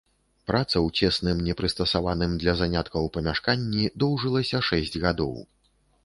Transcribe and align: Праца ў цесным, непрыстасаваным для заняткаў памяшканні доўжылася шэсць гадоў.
Праца 0.49 0.71
ў 0.85 1.01
цесным, 1.01 1.41
непрыстасаваным 1.47 2.33
для 2.43 2.53
заняткаў 2.61 3.03
памяшканні 3.17 3.83
доўжылася 4.05 4.63
шэсць 4.71 4.97
гадоў. 5.05 5.35